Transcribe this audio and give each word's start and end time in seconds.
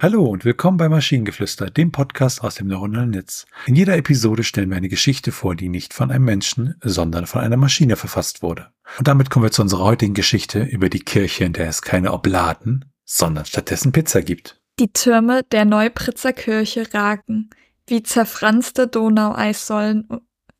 Hallo 0.00 0.26
und 0.26 0.44
willkommen 0.44 0.76
bei 0.76 0.88
Maschinengeflüster, 0.88 1.70
dem 1.70 1.90
Podcast 1.90 2.44
aus 2.44 2.54
dem 2.54 2.68
neuronalen 2.68 3.10
Netz. 3.10 3.46
In 3.66 3.74
jeder 3.74 3.96
Episode 3.96 4.44
stellen 4.44 4.70
wir 4.70 4.76
eine 4.76 4.88
Geschichte 4.88 5.32
vor, 5.32 5.56
die 5.56 5.68
nicht 5.68 5.92
von 5.92 6.12
einem 6.12 6.24
Menschen, 6.24 6.76
sondern 6.84 7.26
von 7.26 7.40
einer 7.40 7.56
Maschine 7.56 7.96
verfasst 7.96 8.40
wurde. 8.40 8.68
Und 8.98 9.08
damit 9.08 9.28
kommen 9.28 9.44
wir 9.44 9.50
zu 9.50 9.60
unserer 9.60 9.82
heutigen 9.82 10.14
Geschichte 10.14 10.62
über 10.62 10.88
die 10.88 11.00
Kirche, 11.00 11.44
in 11.44 11.52
der 11.52 11.68
es 11.68 11.82
keine 11.82 12.12
Obladen, 12.12 12.84
sondern 13.04 13.44
stattdessen 13.44 13.90
Pizza 13.90 14.22
gibt. 14.22 14.60
Die 14.78 14.92
Türme 14.92 15.42
der 15.50 15.64
Neupritzer 15.64 16.32
Kirche 16.32 16.94
ragen 16.94 17.50
wie 17.88 18.04
zerfranste 18.04 18.86
Donaueissäulen, 18.86 20.06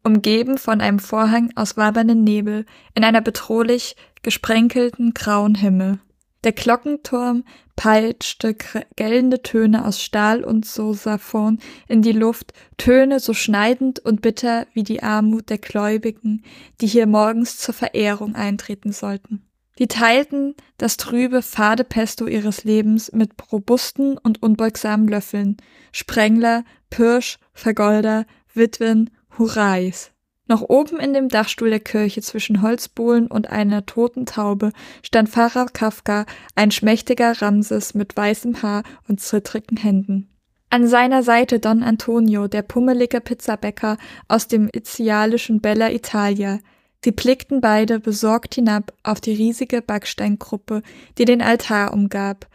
umgeben 0.02 0.59
von 0.59 0.80
einem 0.80 0.98
Vorhang 0.98 1.52
aus 1.55 1.77
wabernden 1.77 2.24
Nebel 2.24 2.66
in 2.95 3.05
einer 3.05 3.20
bedrohlich 3.20 3.95
gesprenkelten 4.23 5.14
grauen 5.14 5.55
Himmel. 5.55 6.00
Der 6.45 6.52
Glockenturm 6.52 7.45
peitschte 7.74 8.56
gellende 8.96 9.42
Töne 9.42 9.84
aus 9.84 10.01
Stahl 10.01 10.45
und 10.45 10.65
Sosaphon 10.65 11.59
in 11.88 12.02
die 12.02 12.12
Luft, 12.12 12.52
Töne 12.77 13.19
so 13.19 13.34
schneidend 13.34 13.98
und 14.01 14.23
bitter 14.23 14.66
wie 14.73 14.84
die 14.84 15.02
Armut 15.02 15.51
der 15.51 15.59
Gläubigen, 15.59 16.45
die 16.80 16.87
hier 16.87 17.06
morgens 17.06 17.59
zur 17.59 17.74
Verehrung 17.74 18.34
eintreten 18.34 18.93
sollten. 18.93 19.48
Die 19.79 19.87
teilten 19.87 20.55
das 20.77 20.96
trübe, 20.96 21.41
fade 21.43 21.84
Pesto 21.84 22.27
ihres 22.27 22.65
Lebens 22.65 23.12
mit 23.12 23.32
robusten 23.52 24.18
und 24.18 24.43
unbeugsamen 24.43 25.07
Löffeln, 25.07 25.57
Sprengler, 25.93 26.65
Pirsch, 26.91 27.38
Vergolder, 27.52 28.27
Witwen, 28.55 29.10
Hurrais. 29.38 30.10
Noch 30.49 30.63
oben 30.63 30.99
in 30.99 31.13
dem 31.13 31.29
Dachstuhl 31.29 31.68
der 31.68 31.80
Kirche 31.80 32.23
zwischen 32.23 32.63
Holzbohlen 32.63 33.27
und 33.27 33.51
einer 33.51 33.85
toten 33.85 34.24
Taube 34.24 34.73
stand 35.02 35.29
Pfarrer 35.29 35.66
Kafka, 35.66 36.24
ein 36.55 36.71
schmächtiger 36.71 37.40
Ramses 37.40 37.93
mit 37.95 38.16
weißem 38.16 38.63
Haar 38.63 38.82
und 39.09 39.21
zittrigen 39.21 39.77
Händen. 39.77 40.30
An 40.71 40.87
seiner 40.88 41.23
Seite 41.23 41.60
Don 41.60 41.82
Antonio, 41.82 42.49
der 42.49 42.63
pummelige 42.63 43.21
Pizzabäcker 43.21 43.99
aus 44.27 44.49
dem 44.49 44.71
izialischen 44.74 45.60
Bella 45.60 45.90
Italia. 45.90 46.60
Sie 47.05 47.12
blickten 47.12 47.60
beide 47.60 48.01
besorgt 48.01 48.55
hinab 48.55 48.93
auf 49.02 49.21
die 49.21 49.33
riesige 49.33 49.83
Backsteingruppe, 49.83 50.83
die 51.18 51.27
den 51.27 51.43
Altar 51.43 51.93
umgab, 51.93 52.49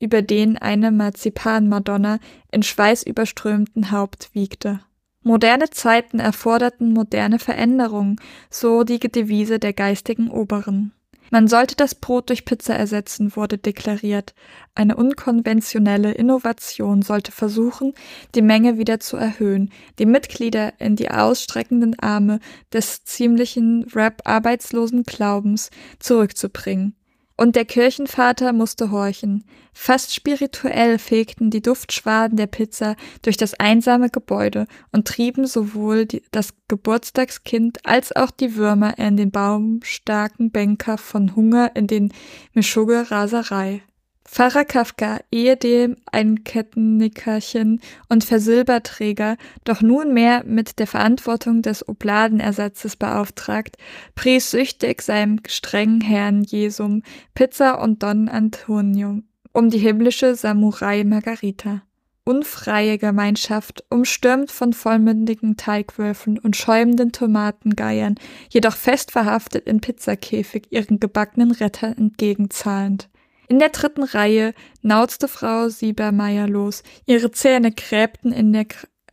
über 0.00 0.20
den 0.20 0.58
eine 0.58 0.90
Marzipanmadonna 0.90 2.18
in 2.52 2.62
schweißüberströmten 2.62 3.90
Haupt 3.90 4.30
wiegte. 4.34 4.80
Moderne 5.28 5.68
Zeiten 5.68 6.20
erforderten 6.20 6.94
moderne 6.94 7.38
Veränderungen, 7.38 8.16
so 8.48 8.82
die 8.82 8.98
Devise 8.98 9.58
der 9.58 9.74
geistigen 9.74 10.30
Oberen. 10.30 10.94
Man 11.30 11.48
sollte 11.48 11.76
das 11.76 11.94
Brot 11.94 12.30
durch 12.30 12.46
Pizza 12.46 12.74
ersetzen, 12.74 13.36
wurde 13.36 13.58
deklariert. 13.58 14.34
Eine 14.74 14.96
unkonventionelle 14.96 16.12
Innovation 16.12 17.02
sollte 17.02 17.30
versuchen, 17.30 17.92
die 18.34 18.40
Menge 18.40 18.78
wieder 18.78 19.00
zu 19.00 19.18
erhöhen, 19.18 19.70
die 19.98 20.06
Mitglieder 20.06 20.72
in 20.80 20.96
die 20.96 21.10
ausstreckenden 21.10 21.98
Arme 21.98 22.40
des 22.72 23.04
ziemlichen 23.04 23.84
Rap-arbeitslosen 23.94 25.02
Glaubens 25.02 25.68
zurückzubringen. 25.98 26.97
Und 27.40 27.54
der 27.54 27.64
Kirchenvater 27.64 28.52
musste 28.52 28.90
horchen. 28.90 29.44
Fast 29.72 30.12
spirituell 30.12 30.98
fegten 30.98 31.50
die 31.50 31.62
Duftschwaden 31.62 32.36
der 32.36 32.48
Pizza 32.48 32.96
durch 33.22 33.36
das 33.36 33.54
einsame 33.54 34.10
Gebäude 34.10 34.66
und 34.90 35.06
trieben 35.06 35.46
sowohl 35.46 36.04
die, 36.04 36.24
das 36.32 36.54
Geburtstagskind 36.66 37.86
als 37.86 38.14
auch 38.14 38.32
die 38.32 38.56
Würmer 38.56 38.98
in 38.98 39.16
den 39.16 39.30
baumstarken 39.30 40.50
Bänker 40.50 40.98
von 40.98 41.36
Hunger 41.36 41.76
in 41.76 41.86
den 41.86 42.12
Mischugge-Raserei. 42.54 43.82
Pfarrer 44.30 44.66
Kafka, 44.66 45.20
ehedem 45.32 45.96
ein 46.12 46.44
Kettennickerchen 46.44 47.80
und 48.10 48.24
Versilberträger, 48.24 49.36
doch 49.64 49.80
nunmehr 49.80 50.44
mit 50.44 50.78
der 50.78 50.86
Verantwortung 50.86 51.62
des 51.62 51.88
Obladenersatzes 51.88 52.96
beauftragt, 52.96 53.78
pries 54.14 54.50
süchtig 54.50 55.00
seinem 55.00 55.40
strengen 55.48 56.02
Herrn 56.02 56.44
Jesum 56.44 57.02
Pizza 57.34 57.80
und 57.82 58.02
Don 58.02 58.28
Antonio 58.28 59.22
um 59.52 59.70
die 59.70 59.78
himmlische 59.78 60.36
Samurai 60.36 61.02
Margarita. 61.04 61.82
Unfreie 62.24 62.98
Gemeinschaft, 62.98 63.82
umstürmt 63.88 64.52
von 64.52 64.74
vollmündigen 64.74 65.56
Teigwürfen 65.56 66.38
und 66.38 66.56
schäumenden 66.56 67.10
Tomatengeiern, 67.10 68.16
jedoch 68.50 68.76
fest 68.76 69.10
verhaftet 69.10 69.66
in 69.66 69.80
Pizzakäfig 69.80 70.66
ihren 70.70 71.00
gebackenen 71.00 71.50
Retter 71.50 71.96
entgegenzahlend. 71.96 73.08
In 73.48 73.58
der 73.58 73.70
dritten 73.70 74.02
Reihe 74.02 74.52
nauzte 74.82 75.26
Frau 75.26 75.68
Siebermeier 75.70 76.46
los. 76.46 76.82
Ihre 77.06 77.30
Zähne 77.30 77.72
gräbten 77.72 78.30
in 78.30 78.52
der 78.52 78.66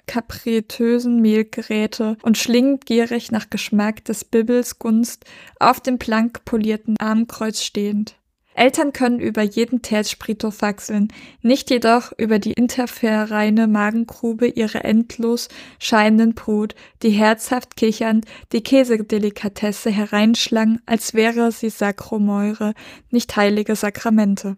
kapritösen 0.08 1.22
Mehlgeräte 1.22 2.18
und 2.22 2.38
schlingend 2.38 2.86
gierig 2.86 3.32
nach 3.32 3.50
Geschmack 3.50 4.04
des 4.06 4.26
Bibbels 4.26 4.78
Gunst 4.78 5.26
auf 5.60 5.80
dem 5.80 5.98
blank 5.98 6.46
polierten 6.46 6.96
Armkreuz 7.00 7.62
stehend. 7.62 8.16
Eltern 8.56 8.94
können 8.94 9.20
über 9.20 9.42
jeden 9.42 9.82
Tätschprito 9.82 10.50
faxeln, 10.50 11.10
nicht 11.42 11.70
jedoch 11.70 12.14
über 12.18 12.40
die 12.40 12.54
interfereine 12.54 13.68
Magengrube 13.68 14.48
ihrer 14.48 14.86
endlos 14.86 15.50
scheinenden 15.78 16.36
Brut, 16.36 16.74
die 17.04 17.10
herzhaft 17.10 17.76
kichernd 17.76 18.26
die 18.54 18.64
Käsedelikatesse 18.64 19.92
hereinschlang, 19.92 20.80
als 20.86 21.14
wäre 21.14 21.52
sie 21.52 21.70
Sakromeure, 21.70 22.74
nicht 23.12 23.36
heilige 23.36 23.76
Sakramente. 23.76 24.56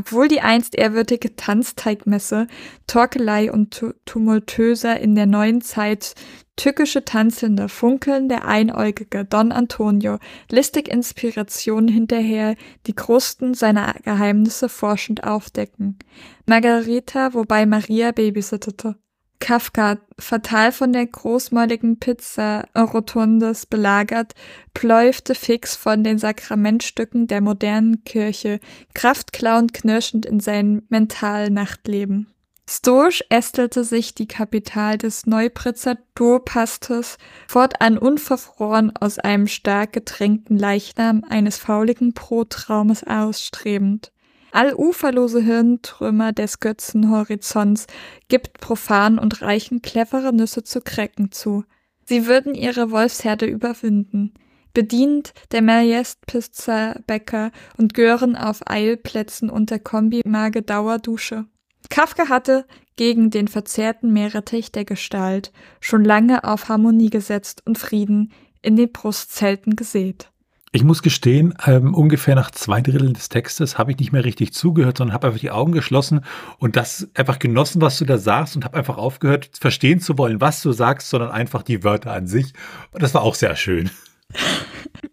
Obwohl 0.00 0.28
die 0.28 0.40
einst 0.40 0.76
ehrwürdige 0.76 1.36
Tanzteigmesse, 1.36 2.46
Torkelei 2.86 3.52
und 3.52 3.84
tumultöser 4.06 4.98
in 4.98 5.14
der 5.14 5.26
neuen 5.26 5.60
Zeit 5.60 6.14
tückische 6.56 7.04
Tanzende, 7.04 7.68
funkelnde 7.68 8.42
einäugige 8.42 9.26
Don 9.26 9.52
Antonio, 9.52 10.18
listig 10.50 10.88
Inspirationen 10.88 11.88
hinterher, 11.88 12.56
die 12.86 12.94
Krusten 12.94 13.52
seiner 13.52 13.94
Geheimnisse 14.02 14.70
forschend 14.70 15.24
aufdecken. 15.24 15.98
Margarita, 16.46 17.34
wobei 17.34 17.66
Maria 17.66 18.12
babysittete. 18.12 18.96
Kafka, 19.40 19.98
fatal 20.18 20.70
von 20.70 20.92
der 20.92 21.06
großmäuligen 21.06 21.98
Pizza 21.98 22.68
Rotundes 22.76 23.66
belagert, 23.66 24.34
pläufte 24.74 25.34
fix 25.34 25.74
von 25.74 26.04
den 26.04 26.18
Sakramentstücken 26.18 27.26
der 27.26 27.40
modernen 27.40 28.04
Kirche, 28.04 28.60
kraftklauend 28.94 29.74
knirschend 29.74 30.26
in 30.26 30.40
sein 30.40 30.82
Mentalnachtleben. 30.88 32.32
Stoisch 32.68 33.24
ästelte 33.30 33.82
sich 33.82 34.14
die 34.14 34.28
Kapital 34.28 34.96
des 34.96 35.26
Neupritzer 35.26 35.98
Dorpastes 36.14 37.18
fortan 37.48 37.98
unverfroren 37.98 38.94
aus 38.94 39.18
einem 39.18 39.48
stark 39.48 39.92
getränkten 39.92 40.56
Leichnam 40.56 41.24
eines 41.28 41.58
fauligen 41.58 42.12
Brottraumes 42.12 43.02
ausstrebend. 43.02 44.12
Alluferlose 44.52 45.40
Hirntrümmer 45.40 46.32
des 46.32 46.60
Götzenhorizonts 46.60 47.86
gibt 48.28 48.60
profan 48.60 49.18
und 49.18 49.42
reichen 49.42 49.82
clevere 49.82 50.32
Nüsse 50.32 50.64
zu 50.64 50.80
Krecken 50.80 51.32
zu. 51.32 51.64
Sie 52.04 52.26
würden 52.26 52.54
ihre 52.54 52.90
Wolfsherde 52.90 53.46
überwinden. 53.46 54.34
Bedient 54.74 55.32
der 55.52 55.62
Merjest-Pizza-Bäcker 55.62 57.50
und 57.76 57.94
gören 57.94 58.36
auf 58.36 58.68
Eilplätzen 58.68 59.50
unter 59.50 59.78
Kombi-Mage 59.78 60.62
Dauerdusche. 60.62 61.46
Kafka 61.88 62.28
hatte 62.28 62.66
gegen 62.96 63.30
den 63.30 63.48
verzerrten 63.48 64.12
Meerrettich 64.12 64.72
der 64.72 64.84
Gestalt 64.84 65.52
schon 65.80 66.04
lange 66.04 66.44
auf 66.44 66.68
Harmonie 66.68 67.10
gesetzt 67.10 67.62
und 67.64 67.78
Frieden 67.78 68.32
in 68.62 68.76
den 68.76 68.92
Brustzelten 68.92 69.74
gesät. 69.74 70.30
Ich 70.72 70.84
muss 70.84 71.02
gestehen, 71.02 71.52
ähm, 71.66 71.94
ungefähr 71.94 72.36
nach 72.36 72.52
zwei 72.52 72.80
Dritteln 72.80 73.12
des 73.12 73.28
Textes 73.28 73.76
habe 73.76 73.90
ich 73.90 73.98
nicht 73.98 74.12
mehr 74.12 74.24
richtig 74.24 74.52
zugehört, 74.52 74.98
sondern 74.98 75.14
habe 75.14 75.26
einfach 75.26 75.40
die 75.40 75.50
Augen 75.50 75.72
geschlossen 75.72 76.24
und 76.58 76.76
das 76.76 77.08
einfach 77.14 77.40
genossen, 77.40 77.82
was 77.82 77.98
du 77.98 78.04
da 78.04 78.18
sagst 78.18 78.54
und 78.54 78.64
habe 78.64 78.78
einfach 78.78 78.96
aufgehört, 78.96 79.50
verstehen 79.60 80.00
zu 80.00 80.16
wollen, 80.16 80.40
was 80.40 80.62
du 80.62 80.70
sagst, 80.70 81.10
sondern 81.10 81.32
einfach 81.32 81.64
die 81.64 81.82
Wörter 81.82 82.12
an 82.12 82.28
sich. 82.28 82.52
Und 82.92 83.02
das 83.02 83.14
war 83.14 83.22
auch 83.22 83.34
sehr 83.34 83.56
schön. 83.56 83.90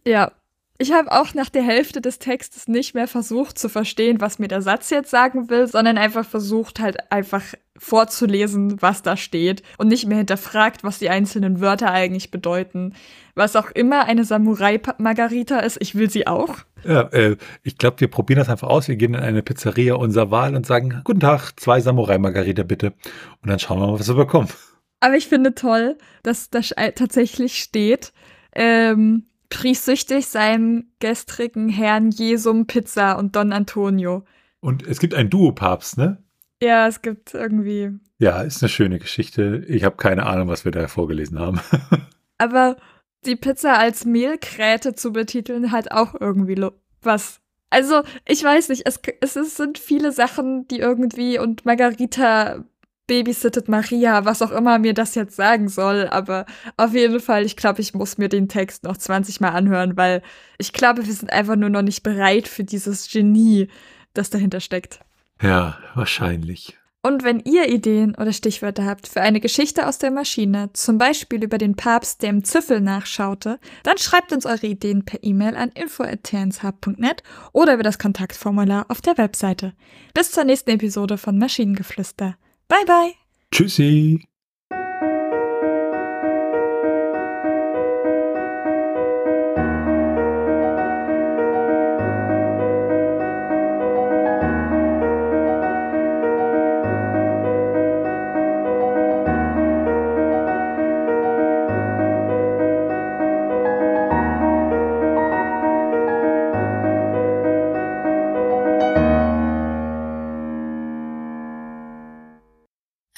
Ja, 0.06 0.31
ich 0.77 0.92
habe 0.94 1.12
auch 1.12 1.33
nach 1.33 1.50
der 1.50 1.63
Hälfte 1.63 2.01
des 2.01 2.19
Textes 2.19 2.68
nicht 2.68 2.94
mehr 2.94 3.07
versucht 3.07 3.57
zu 3.57 3.68
verstehen, 3.68 4.21
was 4.21 4.38
mir 4.38 4.48
der 4.48 4.62
Satz 4.62 4.89
jetzt 4.89 5.09
sagen 5.09 5.50
will, 5.50 5.68
sondern 5.68 5.98
einfach 5.98 6.25
versucht 6.25 6.80
halt 6.80 7.12
einfach 7.12 7.44
vorzulesen, 7.79 8.81
was 8.81 9.01
da 9.01 9.18
steht 9.18 9.63
und 9.77 9.88
nicht 9.88 10.07
mehr 10.07 10.18
hinterfragt, 10.18 10.83
was 10.83 11.00
die 11.00 11.09
einzelnen 11.09 11.62
Wörter 11.62 11.91
eigentlich 11.91 12.31
bedeuten. 12.31 12.94
Was 13.35 13.56
auch 13.56 13.69
immer 13.71 14.06
eine 14.06 14.24
Samurai-Margarita 14.24 15.59
ist, 15.59 15.77
ich 15.79 15.95
will 15.95 16.09
sie 16.09 16.27
auch. 16.27 16.57
Ja, 16.83 17.01
äh, 17.09 17.38
ich 17.63 17.77
glaube, 17.77 18.00
wir 18.00 18.07
probieren 18.07 18.39
das 18.39 18.50
einfach 18.50 18.68
aus. 18.68 18.88
Wir 18.88 18.95
gehen 18.95 19.13
in 19.13 19.19
eine 19.19 19.44
Pizzeria 19.44 19.95
unserer 19.95 20.31
Wahl 20.31 20.56
und 20.56 20.65
sagen, 20.65 21.01
guten 21.03 21.19
Tag, 21.19 21.51
zwei 21.57 21.79
Samurai-Margarita 21.81 22.63
bitte. 22.63 22.94
Und 23.41 23.50
dann 23.50 23.59
schauen 23.59 23.80
wir 23.80 23.88
mal, 23.88 24.00
was 24.00 24.07
wir 24.07 24.15
bekommen. 24.15 24.50
Aber 25.00 25.15
ich 25.15 25.27
finde 25.27 25.53
toll, 25.53 25.97
dass 26.23 26.50
das 26.50 26.73
tatsächlich 26.95 27.59
steht. 27.59 28.13
Ähm, 28.56 29.27
pries 29.50 29.85
süchtig 29.85 30.27
seinem 30.27 30.91
gestrigen 31.00 31.69
Herrn 31.69 32.12
Jesum 32.12 32.65
Pizza 32.68 33.18
und 33.18 33.35
Don 33.35 33.53
Antonio. 33.53 34.25
Und 34.59 34.85
es 34.85 35.00
gibt 35.00 35.13
einen 35.13 35.30
Duo-Papst, 35.30 35.97
ne? 35.97 36.23
Ja, 36.62 36.88
es 36.88 37.01
gibt 37.01 37.33
irgendwie. 37.33 37.92
Ja, 38.19 38.42
ist 38.42 38.63
eine 38.63 38.69
schöne 38.69 39.00
Geschichte. 39.00 39.63
Ich 39.68 39.83
habe 39.83 39.98
keine 39.98 40.25
Ahnung, 40.25 40.48
was 40.48 40.65
wir 40.65 40.71
da 40.71 40.88
vorgelesen 40.88 41.39
haben. 41.39 41.59
Aber 42.38 42.77
die 43.25 43.36
Pizza 43.36 43.77
als 43.77 44.06
Mehlkräte 44.06 44.95
zu 44.95 45.12
betiteln, 45.12 45.71
hat 45.71 45.92
auch 45.92 46.15
irgendwie 46.19 46.65
was. 47.01 47.39
Also, 47.69 48.04
ich 48.25 48.44
weiß 48.44 48.69
nicht, 48.69 48.83
es, 48.86 49.00
es 49.21 49.57
sind 49.57 49.77
viele 49.77 50.12
Sachen, 50.12 50.68
die 50.68 50.80
irgendwie 50.80 51.38
und 51.38 51.65
Margarita 51.65 52.63
babysittet 53.07 53.69
Maria, 53.69 54.25
was 54.25 54.42
auch 54.42 54.51
immer 54.51 54.80
mir 54.80 54.94
das 54.94 55.15
jetzt 55.15 55.36
sagen 55.36 55.69
soll, 55.69 56.07
aber 56.09 56.45
auf 56.75 56.94
jeden 56.94 57.21
Fall, 57.21 57.45
ich 57.45 57.56
glaube, 57.56 57.81
ich 57.81 57.94
muss 57.94 58.18
mir 58.18 58.30
den 58.30 58.50
Text 58.50 58.83
noch 58.83 58.98
20 58.98 59.39
Mal 59.39 59.51
anhören, 59.51 59.95
weil 59.95 60.21
ich 60.57 60.74
glaube, 60.74 61.06
wir 61.07 61.13
sind 61.13 61.31
einfach 61.31 61.56
nur 61.56 61.69
noch 61.69 61.81
nicht 61.81 62.04
bereit 62.04 62.50
für 62.50 62.65
dieses 62.65 63.09
Genie, 63.09 63.69
das 64.13 64.30
dahinter 64.30 64.59
steckt. 64.59 65.00
Ja, 65.41 65.77
wahrscheinlich. 65.95 66.77
Und 67.03 67.23
wenn 67.23 67.39
ihr 67.39 67.69
Ideen 67.69 68.15
oder 68.15 68.33
Stichwörter 68.33 68.85
habt 68.85 69.07
für 69.07 69.21
eine 69.21 69.39
Geschichte 69.39 69.87
aus 69.87 69.97
der 69.97 70.11
Maschine, 70.11 70.71
zum 70.73 70.97
Beispiel 70.97 71.41
über 71.41 71.57
den 71.57 71.75
Papst, 71.75 72.21
der 72.21 72.31
im 72.31 72.43
Züffel 72.43 72.81
nachschaute, 72.81 73.59
dann 73.83 73.97
schreibt 73.97 74.33
uns 74.33 74.45
eure 74.45 74.67
Ideen 74.67 75.05
per 75.05 75.23
E-Mail 75.23 75.55
an 75.55 75.69
info.tnshub.net 75.69 77.23
oder 77.53 77.75
über 77.75 77.83
das 77.83 77.99
Kontaktformular 77.99 78.87
auf 78.89 78.99
der 78.99 79.17
Webseite. 79.17 79.73
Bis 80.13 80.31
zur 80.31 80.43
nächsten 80.43 80.71
Episode 80.71 81.17
von 81.17 81.37
Maschinengeflüster. 81.37 82.35
Bye 82.67 82.85
bye. 82.85 83.13
Tschüssi. 83.51 84.27